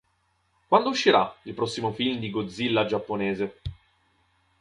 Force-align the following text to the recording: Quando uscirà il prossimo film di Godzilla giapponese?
Quando 0.67 0.89
uscirà 0.89 1.31
il 1.43 1.53
prossimo 1.53 1.93
film 1.93 2.17
di 2.17 2.31
Godzilla 2.31 2.85
giapponese? 2.87 3.61